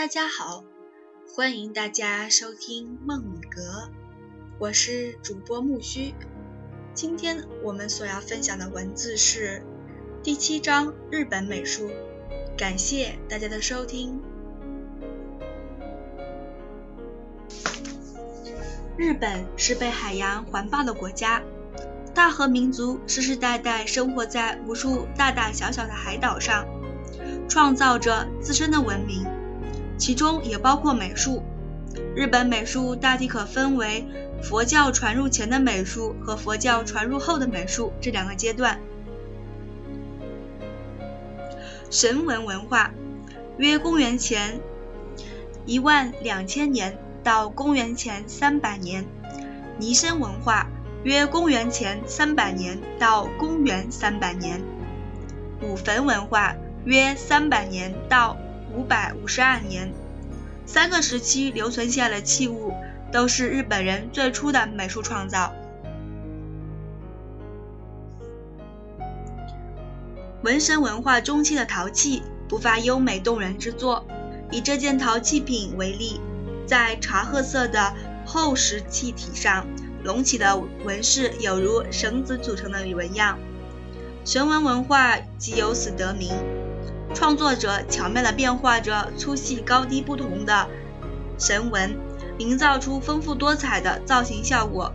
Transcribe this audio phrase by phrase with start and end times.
[0.00, 0.64] 大家好，
[1.36, 3.90] 欢迎大家收听梦语阁，
[4.58, 6.14] 我是主播木须。
[6.94, 9.62] 今天我们所要分享的文字是
[10.22, 11.90] 第七章日本美术。
[12.56, 14.18] 感谢大家的收听。
[18.96, 21.42] 日本是被海洋环抱的国家，
[22.14, 26.64] 大和民族世世代代生活在无数大大小小的海岛上，
[27.50, 29.26] 创造着自身的文明。
[30.00, 31.42] 其中也包括美术。
[32.16, 34.06] 日本美术大体可分为
[34.42, 38.80] 佛教传入前的美术和佛教传入后的美术这两个阶段。
[41.90, 42.92] 神文文化
[43.58, 44.60] 约公元前
[45.66, 49.06] 一万两千年到公元前三百年。
[49.78, 50.66] 尼生文化
[51.04, 54.62] 约公元前三百年到公元三百年。
[55.60, 56.56] 古坟文化
[56.86, 58.38] 约三百年到。
[58.74, 59.92] 五百五十二年，
[60.66, 62.72] 三个时期留存下的器物
[63.12, 65.52] 都是日本人最初的美术创造。
[70.42, 74.06] 纹身文化中期的陶器不乏优美动人之作。
[74.52, 76.20] 以这件陶器品为例，
[76.66, 77.94] 在茶褐色的
[78.26, 79.64] 厚实器体上
[80.02, 83.38] 隆起的纹饰，有如绳子组成的纹样，
[84.24, 86.32] 神纹文化即由此得名。
[87.14, 90.68] 创作者巧妙地变化着粗细高低不同的
[91.38, 91.96] 神纹，
[92.38, 94.92] 营造出丰富多彩的造型效果。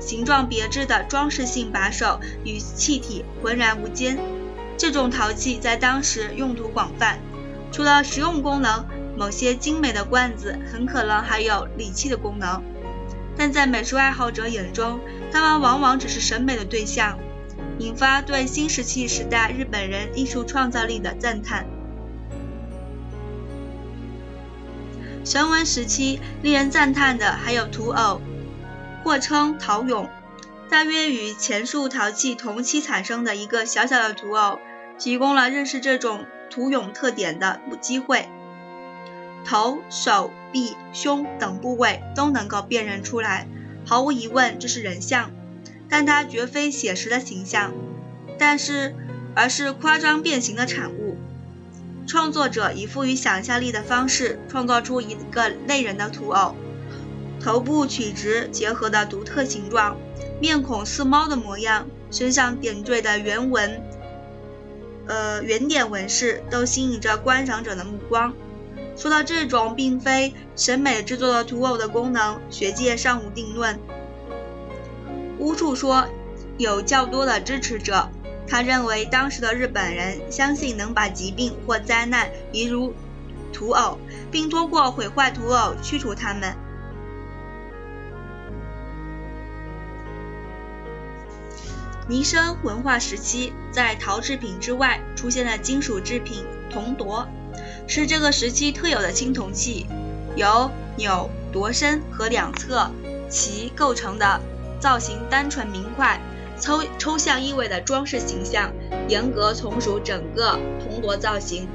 [0.00, 4.18] 形状别致的装饰性把手与器体浑然无间。
[4.76, 7.18] 这种陶器在当时用途广泛，
[7.72, 8.86] 除了实用功能，
[9.16, 12.62] 某些精美的罐子很可能还有礼器的功能。
[13.36, 15.00] 但在美术爱好者眼中，
[15.32, 17.18] 它们往往只是审美的对象。
[17.78, 21.66] 引发对新石器时代日本人艺术创造力的赞叹。
[25.24, 28.20] 神文时期令人赞叹的还有土偶，
[29.04, 30.08] 或称陶俑，
[30.70, 34.58] 大约与前述陶器同期产生的一个小小的土偶，
[34.98, 38.28] 提供了认识这种土俑特点的机会。
[39.44, 43.46] 头、手臂、胸等部位都能够辨认出来，
[43.86, 45.30] 毫无疑问这是人像。
[45.88, 47.72] 但它绝非写实的形象，
[48.38, 48.94] 但是
[49.34, 51.16] 而是夸张变形的产物。
[52.06, 56.54] 创作者以富于想象力的方式创造出一个类人的土偶，
[57.38, 59.96] 头部曲直结合的独特形状，
[60.40, 63.82] 面孔似猫的模样，身上点缀的圆纹，
[65.06, 68.34] 呃圆点纹饰都吸引着观赏者的目光。
[68.96, 73.78] 说到这种并非审美制作的土偶的功能，学界尚无定论。
[75.38, 76.08] 巫术说
[76.56, 78.08] 有较多的支持者，
[78.46, 82.92] 他认为当时的日本人相信能把疾病或灾难移入
[83.52, 83.98] 土偶，
[84.30, 86.56] 并通过毁坏土偶驱除它们。
[92.08, 97.28] 尼生文化时期，在陶制品之外出现了金属制品铜铎，
[97.86, 99.86] 是这个时期特有的青铜器，
[100.34, 102.90] 由钮、铎身和两侧
[103.28, 104.40] 鳍构成的。
[104.80, 106.20] 造型单纯明快，
[106.60, 108.72] 抽抽象意味的装饰形象，
[109.08, 111.68] 严格从属整个铜铎造型，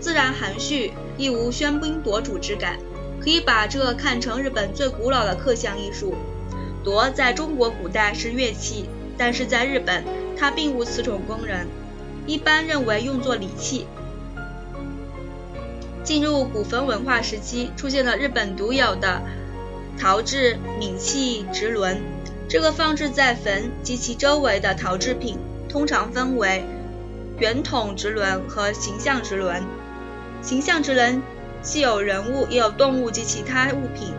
[0.00, 2.78] 自然含蓄，亦无喧宾夺主之感，
[3.20, 6.14] 可以把这看成日本最古老的刻像艺术。
[6.84, 8.88] 铎在中国古代是乐器，
[9.18, 10.04] 但是在日本
[10.38, 11.66] 它并无此种功能，
[12.26, 13.86] 一般认为用作礼器。
[16.04, 19.20] 进入古坟文化时期，出现了日本独有的
[19.98, 22.00] 陶制皿器直轮。
[22.48, 25.36] 这个放置在坟及其周围的陶制品，
[25.68, 26.64] 通常分为
[27.38, 29.62] 圆筒直轮和形象直轮。
[30.40, 31.20] 形象直轮
[31.60, 34.14] 既有人物，也有动物及其他物品。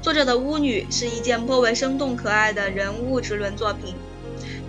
[0.00, 3.96] 作者的巫女是一件颇为生动可爱的人物直轮作品，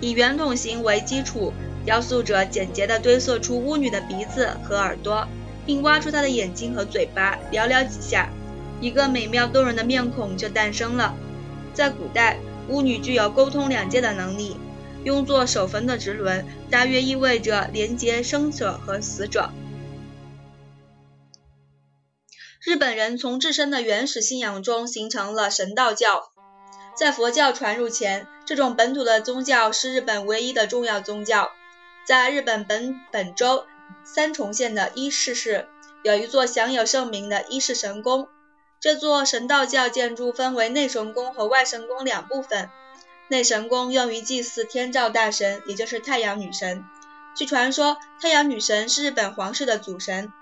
[0.00, 1.52] 以圆筒形为基础，
[1.84, 5.28] 雕塑者简洁地堆塑出巫女的鼻子和耳朵，
[5.64, 8.28] 并挖出她的眼睛和嘴巴，寥寥几下，
[8.80, 11.14] 一个美妙动人的面孔就诞生了。
[11.72, 12.38] 在古代。
[12.72, 14.56] 巫女具有沟通两界的能力，
[15.04, 19.50] 用作守坟的直轮，大约意味着连接生者和死者。
[22.64, 26.30] 日本人从自身的原始信仰中形成了神道教，
[26.96, 31.50] 在佛教传入前，这种本土的宗教是日本唯一的重要宗教。
[32.06, 33.66] 在日本本本州
[34.02, 35.68] 三重县的伊势市，
[36.02, 38.28] 有一座享有盛名的伊势神宫。
[38.82, 42.68] 这座神道教建筑分为内神宫和外神宫两部分。
[43.28, 46.84] 内神宫用于祭祀天照大神，也就是太阳女神。
[47.36, 50.32] 据传说，太阳女神是日本皇室的祖神。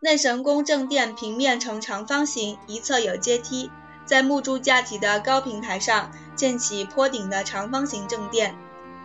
[0.00, 3.70] 内神宫正殿平面呈长方形，一侧有阶梯，
[4.04, 8.56] 在木柱架体的高平台上建起坡顶的长方形正殿。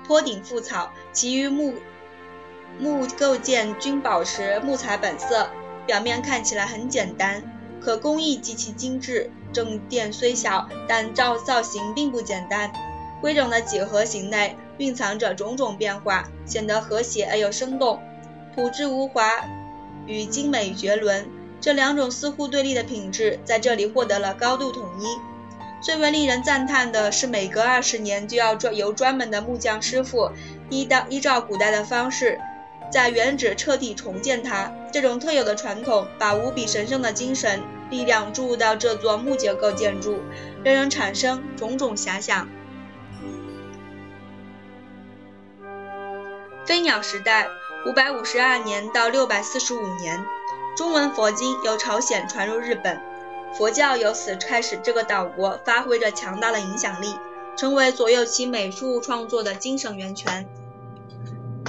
[0.07, 1.75] 坡顶覆草，其余木
[2.79, 5.51] 木构件均保持木材本色，
[5.85, 9.29] 表面看起来很简单，可工艺极其精致。
[9.51, 12.71] 正殿虽小，但造造型并不简单。
[13.21, 18.01] 规整的几何形内蕴藏着种种变化，显得和谐而又生动。
[18.55, 19.29] 朴质无华
[20.07, 21.27] 与精美绝伦
[21.61, 25.05] 这两种似乎对立的品质，在这里获得了高度统一。
[25.81, 30.31] 最为令人赞叹的是，每隔二十年就要专由专门的木匠师傅
[30.69, 32.39] 依照依照古代的方式，
[32.93, 34.71] 在原址彻底重建它。
[34.91, 37.59] 这种特有的传统，把无比神圣的精神
[37.89, 40.19] 力量注入到这座木结构建筑，
[40.63, 42.47] 让人产生种种遐想。
[46.67, 47.47] 飞鸟时代，
[47.87, 50.23] 五百五十二年到六百四十五年，
[50.77, 53.01] 中文佛经由朝鲜传入日本。
[53.55, 57.15] 佛教由此开始，这个岛国发挥着强大的影响力，
[57.57, 60.47] 成为左右其美术创作的精神源泉。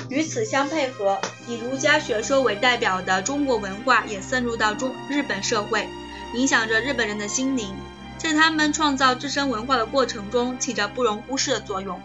[0.08, 5.88] 与此相配合，以儒家学说为代表的中国文化也渗入到中日本社会，
[6.34, 7.74] 影响着日本人的心灵，
[8.18, 12.00] 在他们创造自身文化的过程中起着不容忽视的作用。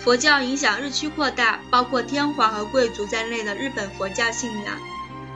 [0.00, 4.76] 佛教影响日趋扩大，包括天皇和贵族在内的日本佛教信仰。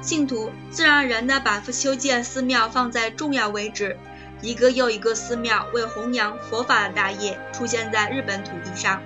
[0.01, 3.99] 信徒自然而然地把修建寺庙放在重要位置，
[4.41, 9.03] 一个又一个寺庙为弘扬佛法的大业出现在日本土地上。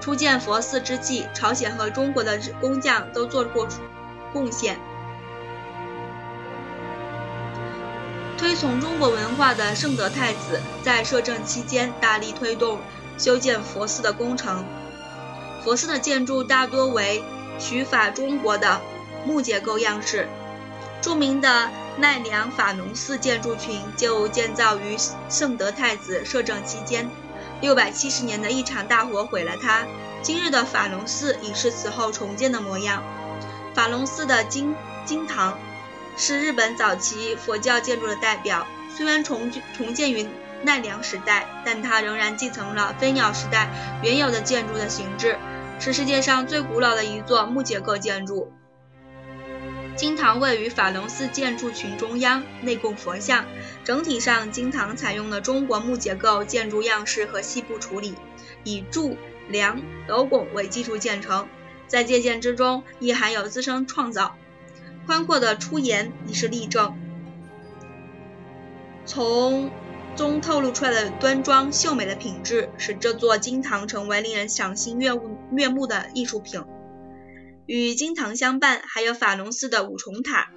[0.00, 3.66] 初建佛寺之际，朝鲜和中国的工匠都做过
[4.32, 4.78] 贡献。
[8.36, 12.78] 推崇中国文化的圣德太子在摄政期间大力推动
[13.16, 14.64] 修建佛寺的工程。
[15.64, 17.22] 佛寺的建筑大多为
[17.58, 18.80] 取法中国的。
[19.24, 20.28] 木结构样式，
[21.02, 24.96] 著名的奈良法隆寺建筑群就建造于
[25.30, 27.08] 圣德太子摄政期间。
[27.62, 29.86] 六百七十年的一场大火毁了它，
[30.20, 33.02] 今日的法隆寺已是此后重建的模样。
[33.74, 34.74] 法隆寺的金
[35.06, 35.58] 金堂
[36.18, 40.28] 是日本早期佛教建筑的代表，虽然重重建于
[40.62, 43.70] 奈良时代，但它仍然继承了飞鸟时代
[44.02, 45.38] 原有的建筑的形制，
[45.78, 48.52] 是世界上最古老的一座木结构建筑。
[49.96, 53.46] 金堂位于法隆寺建筑群中央，内供佛像。
[53.82, 58.14] 整体上，金堂采用了中国木结构建筑样式和细部处理，
[58.62, 59.16] 以柱、
[59.48, 61.48] 梁、斗拱为基础建成，
[61.86, 64.36] 在借鉴之中亦含有自身创造。
[65.06, 66.94] 宽阔的出檐已是例证，
[69.06, 69.70] 从
[70.14, 76.62] 中透露出来的端庄秀美的品质，使这座金堂成为令人赏心悦目悦目的艺术品。
[77.66, 80.50] 与金堂相伴，还有法隆寺的五重塔。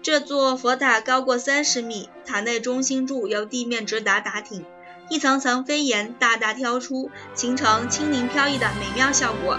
[0.00, 4.64] 这座佛塔高过三十米，塔内中心柱由地面直达塔顶，
[5.08, 9.58] 一层层飞檐大大挑出，形成轻灵飘逸的美妙效果。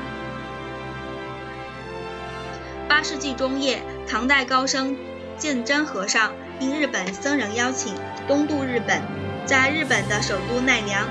[2.88, 4.96] 八世纪中叶，唐代高僧
[5.38, 7.94] 鉴真和尚应日本僧人邀请，
[8.30, 9.02] 东渡日本，
[9.46, 11.06] 在日本的首都奈良，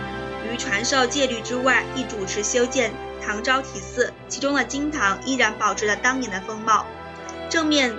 [0.50, 2.90] 于传授戒律之外，亦主持修建。
[3.24, 6.86] 唐招提寺，其中的金堂依然保持着当年的风貌。
[7.48, 7.94] 正面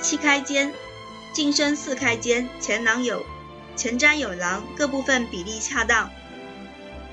[0.00, 0.72] 七开间，
[1.32, 3.24] 进深四开间，前廊有
[3.76, 6.10] 前瞻有廊，各部分比例恰当，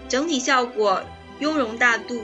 [0.09, 1.03] 整体效果
[1.39, 2.23] 雍容大度、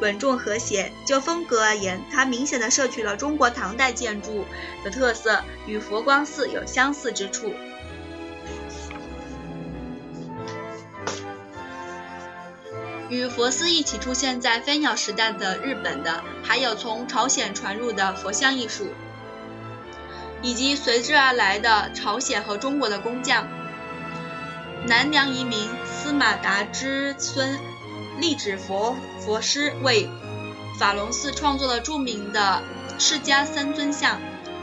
[0.00, 0.92] 稳重和谐。
[1.06, 4.44] 就风格而言，它明显的摄取了中国唐代建筑
[4.84, 7.52] 的特色，与佛光寺有相似之处。
[13.14, 18.88] 与佛寺一起出现在飞鸟时代的日本的，还有从朝鲜传入的佛像艺术，
[20.42, 23.46] 以及随之而来的朝鲜和中国的工匠。
[24.88, 27.56] 南梁遗民司马达之孙
[28.18, 30.10] 立指佛佛师为
[30.78, 32.62] 法隆寺创作了著名的
[32.98, 34.20] 释迦三尊像。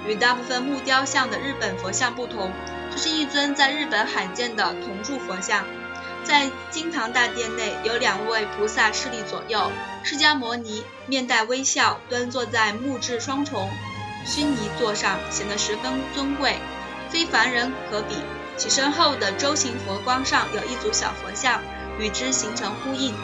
[0.07, 2.51] 与大部分木雕像的日本佛像不同，
[2.89, 5.63] 这是一尊在日本罕见的铜铸佛像。
[6.23, 9.71] 在金堂大殿内有两位菩萨侍立左右，
[10.03, 13.69] 释迦牟尼面带微笑，端坐在木质双重
[14.25, 16.57] 须弥座上，显得十分尊贵，
[17.09, 18.15] 非凡人可比。
[18.57, 21.61] 其身后的周形佛光上有一组小佛像，
[21.97, 23.15] 与之形成呼应。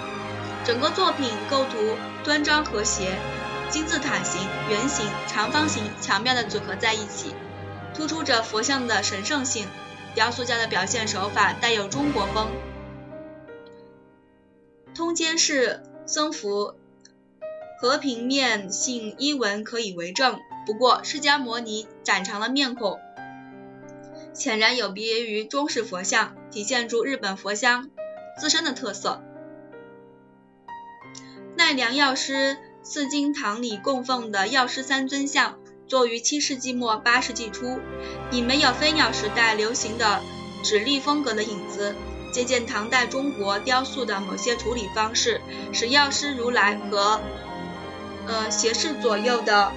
[0.65, 3.15] 整个作品构图端庄和谐，
[3.69, 7.35] 金字塔形、圆形、长方形巧妙地组合在一起，
[7.93, 9.67] 突出着佛像的神圣性。
[10.15, 12.47] 雕塑家的表现手法带有中国风。
[14.97, 16.73] 通奸是僧服
[17.79, 20.39] 和平面性衣纹可以为证。
[20.65, 22.99] 不过，释迦摩尼展长的面孔，
[24.33, 27.91] 显然有别于中式佛像，体现出日本佛像
[28.39, 29.21] 自身的特色。
[31.55, 37.79] 奈良药师四经堂里供奉的药师三尊像，作于七世纪末八世纪初，
[38.31, 40.23] 已没有飞鸟时代流行的
[40.63, 41.93] 直立风格的影子。
[42.37, 45.41] 借鉴唐代中国雕塑的某些处理方式，
[45.73, 47.19] 使药师如来和
[48.27, 49.71] 呃斜视左右的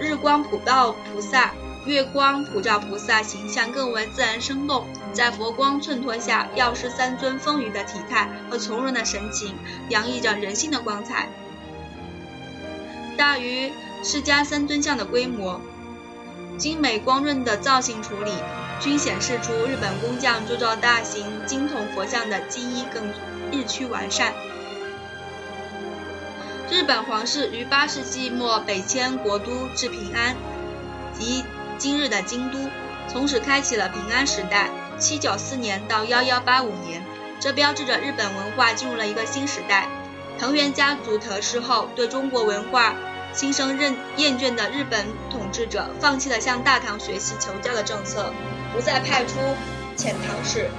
[0.00, 1.52] 日光普照菩萨、
[1.86, 4.84] 月光普照菩萨形象更为自然生动。
[5.12, 9.54] 在佛光衬托下，药师三尊丰腴的体态和从容的神情，
[9.90, 11.28] 洋溢着人性的光彩，
[13.16, 13.70] 大于
[14.02, 15.60] 释迦三尊像的规模，
[16.58, 18.32] 精美光润的造型处理。
[18.80, 23.12] 均显示出日本工匠铸造大型金铜佛像的技艺更
[23.52, 24.32] 日趋完善。
[26.70, 30.34] 日本皇室于八世纪末北迁国都至平安，
[31.12, 31.44] 即
[31.76, 32.58] 今日的京都，
[33.06, 34.70] 从此开启了平安时代。
[34.98, 37.02] 七九四年到幺幺八五年，
[37.40, 39.88] 这标志着日本文化进入了一个新时代。
[40.38, 42.94] 藤原家族得势后，对中国文化
[43.32, 48.32] 心生厌厌倦的日本统治者，放弃了向大唐学习求教的政策。
[48.72, 49.38] 不再派出
[49.96, 50.70] 遣唐使，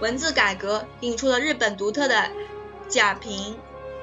[0.00, 2.30] 文字改革引出了日本独特的
[2.88, 3.58] 甲平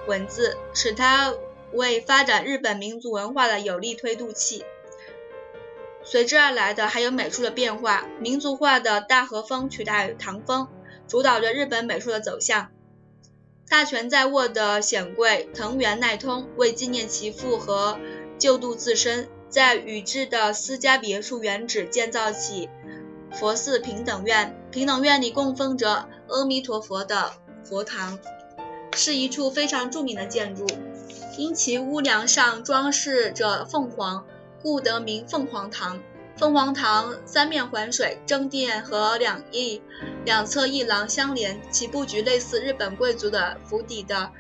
[0.07, 1.33] 文字，使它
[1.73, 4.63] 为发展日本民族文化的有力推动器。
[6.03, 10.67] 随之而来的还有美术的变化，民族化的大和风取代唐风，
[11.07, 12.69] 主导着日本美术的走向。
[13.69, 17.97] 大权在握的显贵藤原奈通为纪念其父和
[18.37, 19.29] 救度自身。
[19.51, 22.69] 在宇治的私家别墅原址建造起
[23.33, 28.17] 佛寺平等院，平等院里供奉着阿弥陀佛的佛堂，
[28.95, 30.65] 是一处非常著名的建筑。
[31.37, 34.25] 因其屋梁上装饰着凤凰，
[34.61, 35.99] 故得名凤凰堂。
[36.37, 39.81] 凤凰堂三面环水，正殿和两翼
[40.23, 44.31] 两侧一廊相连，其布局类似日本贵族的府邸的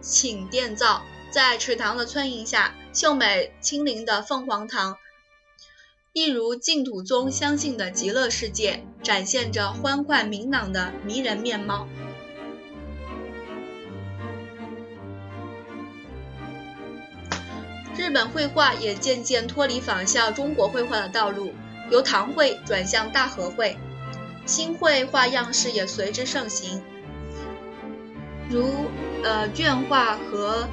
[0.00, 1.02] 寝殿造。
[1.32, 4.98] 在池塘的村荫下，秀美清灵的凤凰堂，
[6.12, 11.88] 一如净土宗相信的极乐世界，展现着欢快明朗的迷人面貌。
[17.96, 21.54] 日本绘画也渐渐脱离仿效中国绘画的道路，
[21.90, 23.78] 由唐绘转向大和绘，
[24.44, 26.82] 新绘画样式也随之盛行，
[28.50, 28.68] 如
[29.24, 30.68] 呃绢画和。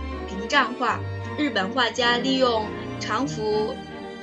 [0.48, 1.00] 障画，
[1.40, 2.66] 日本画家利用
[3.00, 3.74] 长幅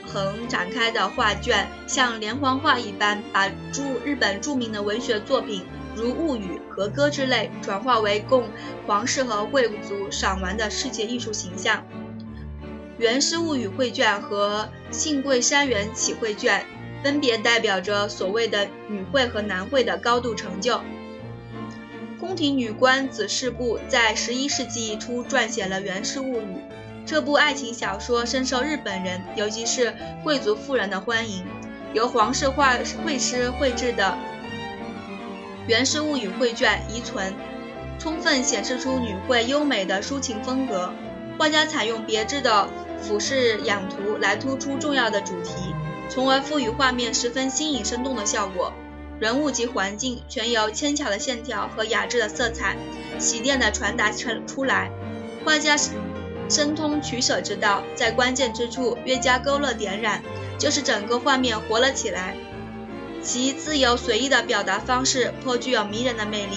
[0.04, 8.44] 横展开的画卷，像连环画一般，把著日本著名的文学作品如《物语》《和歌》之类，转化为供
[8.86, 11.78] 皇室和贵族赏玩的世界艺术形象。
[12.98, 16.66] 《源氏物语》绘卷和《信贵山缘起》绘卷，
[17.02, 20.82] 分别代表着所谓的女绘和男绘的高度成就。
[22.20, 26.44] 宫廷女官子氏部在十一世纪初撰写了《源氏物语》，
[27.06, 29.94] 这部爱情小说深受日本人，尤其是
[30.24, 31.44] 贵族妇人的欢迎。
[31.94, 34.18] 由皇室画绘师绘制的
[35.68, 37.32] 《源氏物语》绘卷遗存，
[37.96, 40.92] 充分显示出女绘优美的抒情风格。
[41.38, 42.68] 画家采用别致的
[43.00, 45.52] 俯视仰图来突出重要的主题，
[46.08, 48.72] 从而赋予画面十分新颖生动的效果。
[49.20, 52.76] 人物及环境全由纤巧的线条和雅致的色彩
[53.20, 54.90] 洗练地传达出出来。
[55.44, 55.76] 画家
[56.48, 60.22] 深通取舍之道，在关键之处越加勾勒点染，
[60.58, 62.36] 就是整个画面活了起来。
[63.22, 66.56] 其自由随意的表达方式颇具有迷人的魅力。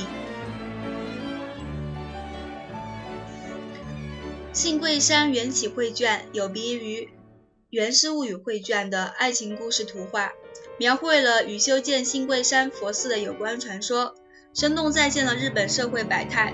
[4.53, 7.09] 信贵山缘起绘卷有别于
[7.69, 10.31] 源氏物语绘卷的爱情故事图画。
[10.77, 14.15] 描绘了与修建信贵山佛寺的有关传说，
[14.53, 16.53] 生动再现了日本社会百态，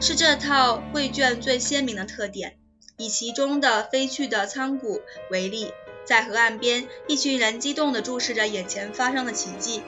[0.00, 2.56] 是这套绘卷最鲜明的特点。
[2.96, 5.72] 以其中的飞去的仓谷为例，
[6.04, 9.82] 在河岸边，一群人激动地注视着眼前发生的奇迹。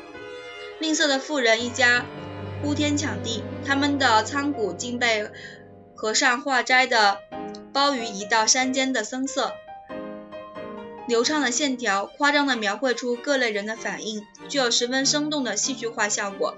[0.78, 2.07] 吝啬的富人一家
[2.62, 5.28] 呼天抢地，他们的仓谷竟被
[5.95, 7.19] 和尚化斋的
[7.73, 9.52] 包于一道山间的僧舍。
[11.07, 16.57] 流畅的线条，夸张地描绘出各类人的反应，具有十分生动的戏剧化效果，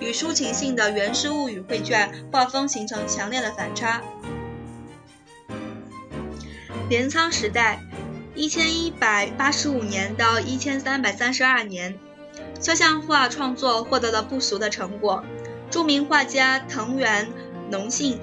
[0.00, 4.02] 与抒情性的《源氏物语》绘卷画风形成强烈的反差。
[6.88, 7.80] 镰仓时代，
[8.34, 11.98] 一千一百八十五年到一千三百三十二年，
[12.60, 15.24] 肖像画创作获得了不俗的成果。
[15.70, 17.28] 著名画家藤原
[17.70, 18.18] 农信，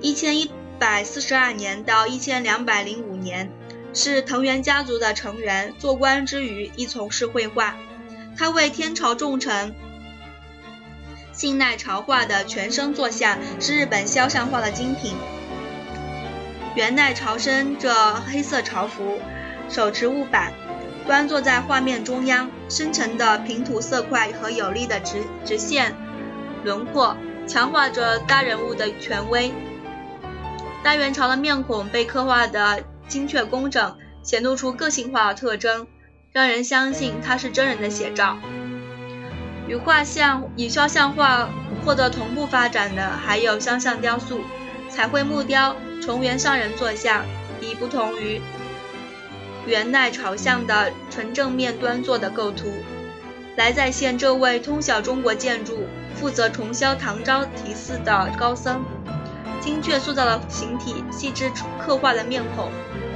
[0.00, 3.50] 一千一百四十二年到一千两百零五年，
[3.92, 5.74] 是藤原家族的成员。
[5.76, 7.76] 做官之余，亦从事绘画。
[8.36, 9.74] 他为天朝重臣
[11.38, 15.14] 信奈朝画的全身坐像，是日本肖像画的精品。
[16.74, 19.20] 元奈朝身着黑色朝服，
[19.68, 20.52] 手持物板，
[21.06, 22.50] 端坐在画面中央。
[22.68, 25.94] 深沉的平涂色块和有力的直直线
[26.64, 27.16] 轮廓，
[27.46, 29.52] 强化着大人物的权威。
[30.82, 35.86] 大元朝的面孔被刻画的精确工整，显露出个性化的特征，
[36.32, 38.38] 让人相信他是真人的写照。
[39.68, 41.48] 与画像与肖像画
[41.84, 44.40] 获得同步发展的还有肖像雕塑、
[44.88, 45.76] 彩绘木雕。
[46.00, 47.22] 重元上人坐像，
[47.60, 48.40] 已不同于
[49.66, 52.72] 元代朝像的纯正面端坐的构图，
[53.56, 58.82] 来再现这位通晓中国建筑、负责重修唐招提寺的高僧，
[59.60, 62.70] 精确塑造的形体、细致刻画的面孔，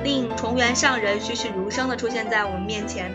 [0.04, 3.11] 令重元上人栩栩如生地出现在我们面前。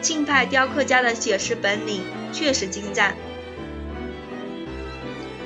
[0.00, 2.02] 庆派雕刻家的写实本领
[2.32, 3.14] 确实精湛，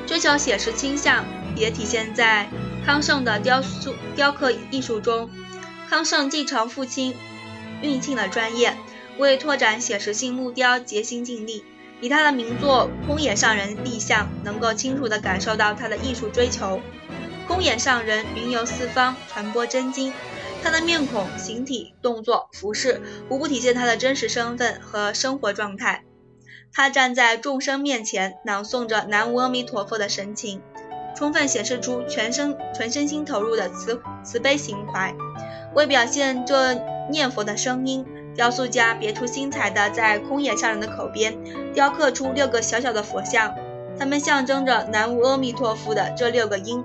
[0.07, 1.25] 追求写实倾向
[1.57, 2.49] 也体现在。
[2.87, 5.31] 康盛的雕塑雕刻艺术中，
[5.89, 7.15] 康盛继承父亲
[7.81, 8.77] 运庆的专业，
[9.17, 11.65] 为拓展写实性木雕竭心尽力。
[12.01, 16.83] 以他的名作《空野上人立像》，能够清楚地感受到他的艺术追求。
[17.49, 20.13] 空野上人云游四方，传播真经。
[20.65, 26.05] 他的面孔、形体、动作、服饰，无不体现他的真实身份和生活状态。
[26.73, 30.63] 他站在众生面前，朗诵着南无阿弥陀佛的神情。
[31.15, 35.15] 充分显示出全身全身心投入的慈慈悲情怀。
[35.75, 36.73] 为表现这
[37.11, 41.39] 念佛的声音，雕塑家别出心裁地在空野上人的口边
[41.75, 43.55] 雕刻出六个小小的佛像，
[43.99, 46.83] 它们象征着南无阿弥陀佛的这六个音。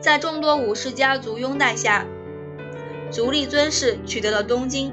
[0.00, 2.06] 在众多武士家族拥戴下，
[3.10, 4.92] 足利尊氏取得了东京，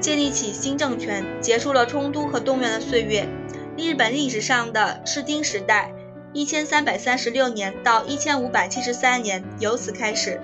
[0.00, 3.28] 建立起新政权，结束了冲突和动乱的岁月。
[3.76, 5.92] 日本历史上的室町时代，
[6.32, 10.40] 一千三百三十六年到一千五百七十三年由此开始。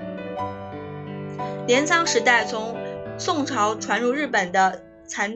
[1.67, 2.77] 镰仓时代从
[3.19, 5.35] 宋朝传入日本的禅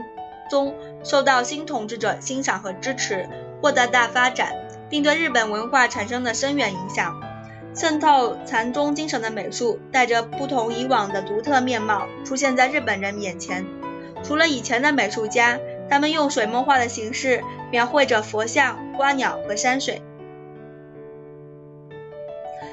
[0.48, 3.28] 宗，受到新统治者欣赏和支持，
[3.60, 4.52] 获得大发展，
[4.88, 7.33] 并对日本文化产生了深远影响。
[7.74, 13.66] 渗透禅宗精神的美术，带着不同以往的独特面貌，出现在日本人眼前。
[14.22, 15.58] 除了以前的美术家。
[15.86, 20.02] 他们用水墨画的形式描绘着佛像、花鸟和山水。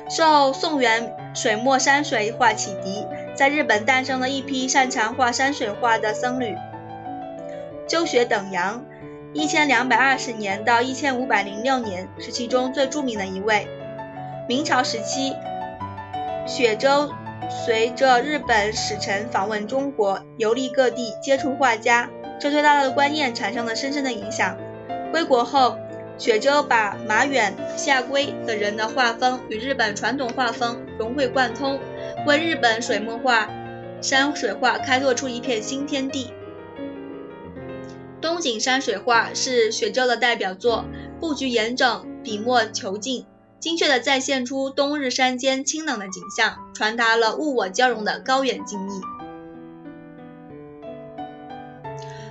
[0.09, 6.55] 受宋元水墨山水画启迪，在日本诞生了一批擅长画山水画的僧侣。
[7.85, 8.85] 鸠学等阳，
[9.33, 13.67] 一千两百二十年到一千五百零六年是其中最著名的一位。
[14.47, 15.33] 明朝时期，
[16.45, 17.09] 雪舟
[17.65, 22.09] 随着日本使臣访问中国，游历各地，接触画家。
[22.39, 24.57] 这对他的观念产生了深深的影响。
[25.11, 25.77] 归国后，
[26.17, 31.79] 雪舟把马远、夏圭等人的画风与日本传统画风融会贯通，
[32.25, 33.47] 为日本水墨画、
[34.01, 36.33] 山水画开拓出一片新天地。
[38.19, 40.85] 东景山水画是雪舟的代表作，
[41.19, 43.25] 布局严整，笔墨遒劲，
[43.61, 49.01] 精确地再现出冬日山间清冷的景象，传达了物我交融的高远境意。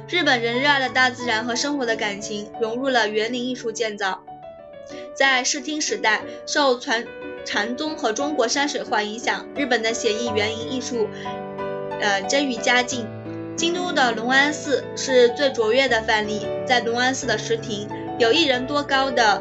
[0.09, 4.25] 日本人热爱的大自然和生活的感情融入了园林艺术建造。
[5.15, 7.07] 在室町时代，受传
[7.45, 11.07] 禅宗和中国山水画影响，日本的写意园林艺术，
[12.01, 13.07] 呃，臻于佳境。
[13.55, 16.45] 京都的龙安寺是最卓越的范例。
[16.67, 17.89] 在龙安寺的石亭，
[18.19, 19.41] 有一人多高的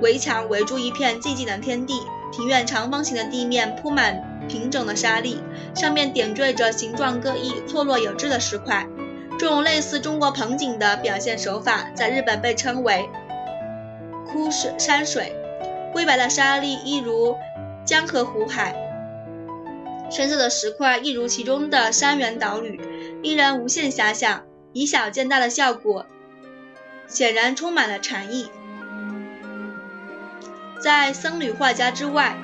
[0.00, 2.00] 围墙围住一片寂静的天地，
[2.32, 5.38] 庭院长方形的地面铺满平整的沙砾，
[5.74, 8.86] 上面点缀着形状各异、错落有致的石块。
[9.38, 13.08] 这种类似中国盆景的表现手法，在日本被称为
[14.26, 15.34] “枯水山水”。
[15.92, 17.36] 灰白的沙砾一如
[17.84, 18.74] 江河湖海，
[20.10, 22.80] 深色的石块一如其中的山原岛屿，
[23.22, 24.42] 令人无限遐想。
[24.72, 26.04] 以小见大的效果，
[27.06, 28.50] 显然充满了禅意。
[30.78, 32.36] 在僧侣画家之外，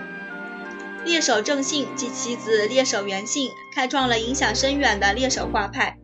[1.05, 5.99] 猎手正信及其子猎手元信开创了影响深远的猎手画派。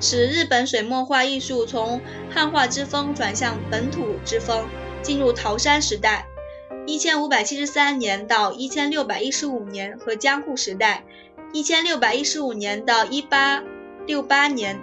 [0.00, 2.00] 使日本水墨画艺术从
[2.30, 4.64] 汉画之风转向本土之风，
[5.02, 6.26] 进入桃山时代
[6.86, 11.04] （一千五百七十三年到一千六百一十五年）和江户时代
[11.52, 13.62] （一千六百一十五年到一八
[14.06, 14.80] 六八年）。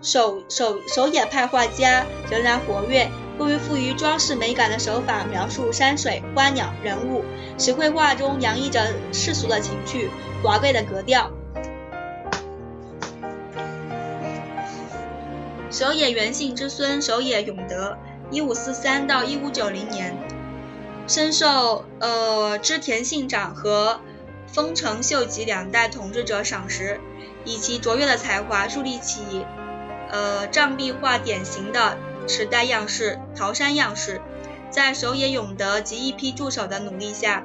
[0.00, 7.24] 守守守野派画家仍然活跃，过于富于装饰美感的手法描述山水、花鸟、人物，
[7.58, 10.10] 使绘画中洋溢着世俗的情趣、
[10.42, 11.30] 华贵的格调。
[15.70, 17.98] 守野元信之孙守野永德，
[18.30, 20.16] 一五四三到一五九零年，
[21.08, 24.00] 深受呃织田信长和
[24.46, 27.00] 丰臣秀吉两代统治者赏识，
[27.44, 29.44] 以其卓越的才华树立起
[30.12, 34.20] 呃障壁画典型的池袋样式——桃山样式。
[34.70, 37.44] 在守野永德及一批助手的努力下，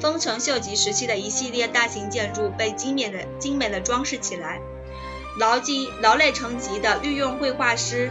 [0.00, 4.60] 丰臣秀吉时期的一系列大型建筑被精美的精美的装饰起来。
[5.38, 8.10] 劳绩劳累成疾的御用绘画师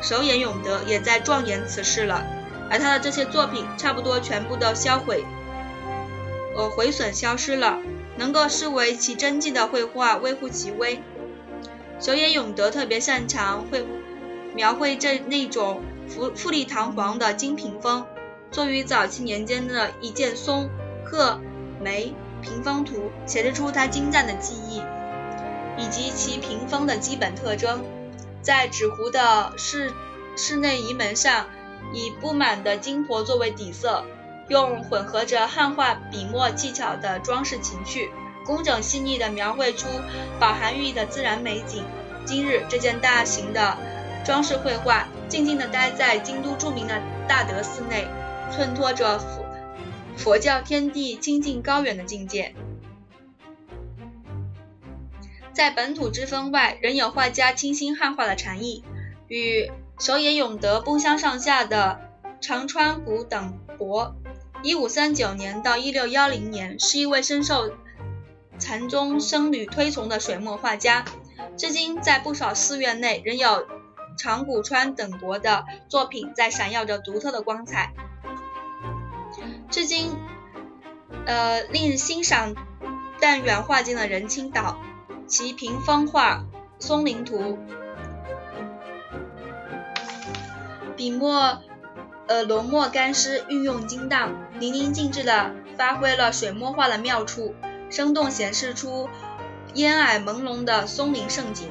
[0.00, 2.24] 守野永德也在状元辞世了，
[2.70, 5.24] 而他的这些作品差不多全部都销毁，
[6.56, 7.78] 呃毁损消失了。
[8.16, 11.00] 能够视为其真迹的绘画微乎其微。
[12.00, 13.88] 守野永德特别擅长绘画
[14.58, 18.04] 描绘这那种富富丽堂皇的精屏风，
[18.50, 20.68] 作于早期年间的一件松、
[21.04, 21.38] 鹤、
[21.80, 24.82] 梅屏风图，显示出它精湛的技艺。
[25.76, 27.84] 以及其屏风的基本特征，
[28.42, 29.92] 在纸糊的室
[30.36, 31.46] 室内移门上，
[31.94, 34.02] 以布满的金箔作为底色，
[34.48, 38.10] 用混合着汉画笔墨技巧的装饰情趣，
[38.44, 39.86] 工整细腻地描绘出
[40.40, 41.84] 饱含寓意的自然美景。
[42.24, 43.78] 今日，这件大型的
[44.28, 48.06] 装饰绘画静静地待在京都著名的大德寺内，
[48.52, 49.46] 衬托着佛
[50.18, 52.54] 佛教天地清净高远的境界。
[55.54, 58.84] 在本土之风外，仍有画家倾心汉画的禅意。
[59.28, 61.98] 与守野永德不相上下的
[62.38, 64.14] 长川谷等博，
[64.62, 67.72] 一五三九年到一六幺零年，是一位深受
[68.58, 71.06] 禅宗僧侣推崇的水墨画家。
[71.56, 73.66] 至今，在不少寺院内，仍有
[74.18, 77.94] 长谷川等国的作品在闪耀着独特的光彩。
[79.70, 80.10] 至今，
[81.24, 82.54] 呃，令人欣赏
[83.20, 84.78] 但远画境的仁青岛。
[85.26, 86.36] 其屏风画
[86.78, 87.38] 《松林图》，
[90.96, 91.60] 笔墨，
[92.26, 97.54] 呃，浓墨干湿，运用精当，淋漓尽致的发挥了水墨画的妙处，
[97.90, 99.10] 生动显示出
[99.74, 101.70] 烟霭朦胧的松林胜景。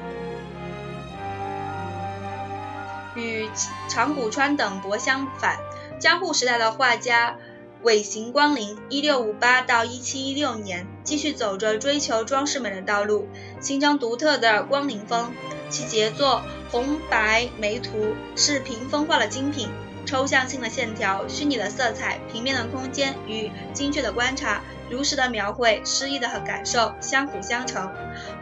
[3.18, 3.50] 与
[3.88, 5.58] 长谷川等博相反，
[5.98, 7.36] 江户时代的画家。
[7.84, 13.28] 尾行光临，一六五八到一七一六年，继续走着追求装饰美的道路，
[13.60, 15.32] 形成独特的光临风。
[15.70, 17.98] 其杰作《红白梅图》
[18.34, 19.68] 是屏风画的精品，
[20.04, 27.88] 抽象性的线条、虚拟的色彩、平面的空间与精确的观察、如实的描绘、诗意的感受相辅相成，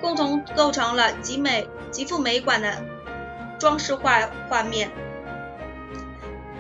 [0.00, 2.82] 共同构成了极美极富美感的
[3.58, 4.90] 装饰画画面。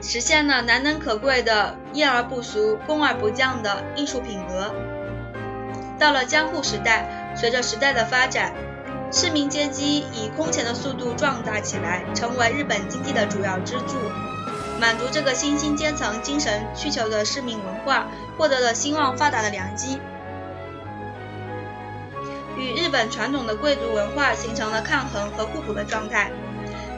[0.02, 4.72] 实现了难能可贵的艳而不俗、工而不匠的艺术品格。
[5.98, 8.52] 到了江户时代，随着时代的发展，
[9.10, 13.96] 市民阶级以空前的速度壮大起来，成为日本经济的主要支柱。
[14.78, 18.06] 满足这个新兴阶层精神需求的市民文化，
[18.36, 19.98] 获得了兴旺发达的良机，
[22.58, 26.30] 与日本传统的贵族文化形成了抗衡和互补的状态。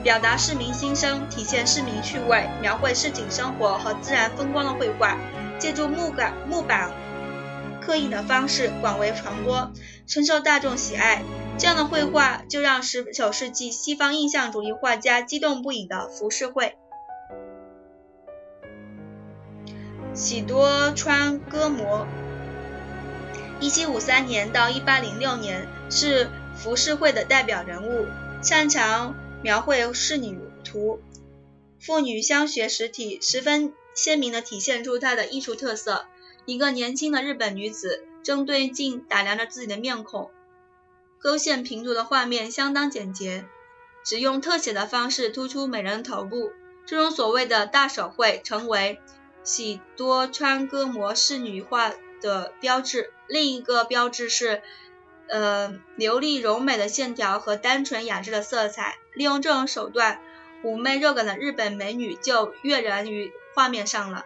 [0.02, 5.18] 表达市民心声、体现市民趣味、描绘市井生活和自然风光的绘画，
[5.58, 6.90] 借助木板木板
[7.80, 9.72] 刻印的方式广为传播，
[10.06, 11.22] 深受大众喜爱。
[11.58, 16.76] 这样的绘画就让十九世纪西方印象主义画家激动不已的浮世绘。
[20.14, 22.06] 喜多川歌模，
[23.58, 28.06] 一七五三年到一八零六年是浮世绘的代表人物，
[28.40, 29.16] 擅长。
[29.40, 31.00] 描绘仕女图，
[31.80, 36.06] 妇女相学实体，十分鲜明地体现出她的艺术特色。
[36.44, 40.30] 一个年轻的日本女子正对镜打量着自己的面孔，
[41.20, 43.44] 勾线平涂的画面相当简洁，
[44.04, 46.50] 只用特写的方式突出美人头部。
[46.84, 48.98] 这种所谓的大手绘成为
[49.44, 53.12] 喜多川歌模仕女画的标志。
[53.28, 54.62] 另一个标志是。
[55.28, 60.20] 呃，流利柔美的线条和单纯雅致的色彩，利用这种手段，
[60.62, 64.24] 妩媚肉感的日本美女就跃然于画面上了。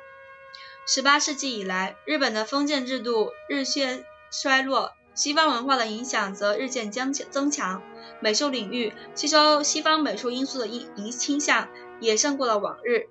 [0.87, 7.83] 十八世纪以来，日本的封建制度日渐衰落，西方文化的影响则日渐增增强。
[8.21, 11.69] 美术领域吸收西方美术因素的影影倾向
[12.01, 13.09] 也胜过了往日。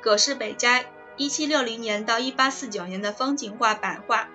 [0.00, 4.28] 葛饰北斋一七六零年到一八四九年的风景画版画，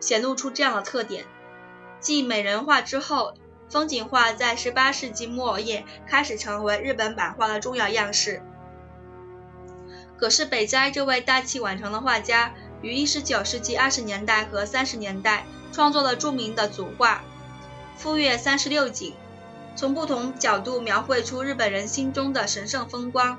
[0.00, 1.26] 显露出这样的特点。
[2.04, 3.32] 继美人画之后，
[3.70, 8.42] 风景画在18世纪末叶开始成为日本版画的重要样式。
[10.18, 17.24] 葛饰北斋这位大器晚成的画家，于19世纪20年代和30年代创作了著名的组画
[17.98, 19.12] 《富岳三十六景》，
[19.74, 23.38] 从不同角度描绘出日本人心中的神圣风光。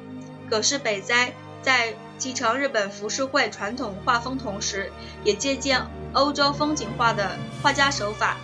[0.50, 4.92] 葛饰北斋在继承日本浮世绘传统画风同时，
[5.24, 8.38] 也借鉴欧洲风景画的画家手法。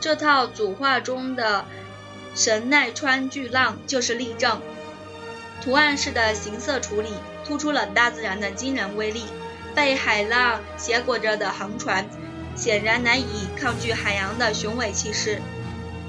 [0.00, 1.64] 这套组画中的
[2.34, 4.60] 神奈川巨浪就是例证。
[5.62, 7.10] 图案式的形色处理
[7.44, 9.24] 突出了大自然的惊人威力。
[9.74, 12.08] 被海浪挟裹着的航船，
[12.56, 15.42] 显然难以抗拒海洋的雄伟气势。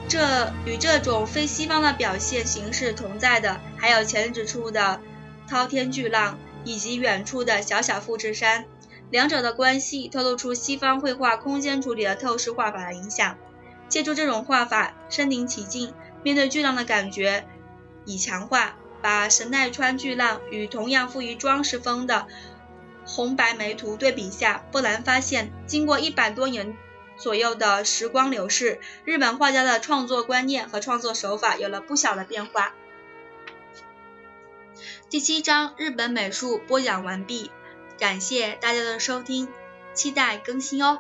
[0.08, 5.02] 这与这种非西方的表现形式同在的，还有前指出的
[5.50, 8.64] 滔天巨浪以及远处的小小富士山。
[9.10, 13.36] 两者的关系透露出西方绘画空间处理的透视画法的影响。
[13.90, 17.48] 借助这种画法，身临其境，面对巨浪的感觉
[18.06, 18.76] 以强化。
[19.00, 22.28] 把神奈川巨浪与同样富于装饰风的
[23.06, 26.76] 红白梅图对比下，不难发现，经过一百多年
[27.16, 32.74] 左右的时光流逝，日本画家的创作观念和创作手法有了不小的变化。
[35.10, 37.52] 第七章日本美术播讲完毕，
[38.00, 39.48] 感谢大家的收听，
[39.94, 41.00] 期待更新哦。